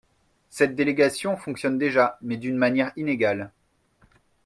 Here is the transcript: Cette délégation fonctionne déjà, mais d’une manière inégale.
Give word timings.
Cette 0.49 0.73
délégation 0.73 1.37
fonctionne 1.37 1.77
déjà, 1.77 2.17
mais 2.23 2.35
d’une 2.35 2.57
manière 2.57 2.91
inégale. 2.95 3.51